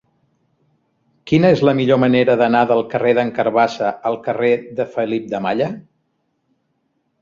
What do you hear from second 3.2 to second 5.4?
d'en Carabassa al carrer de Felip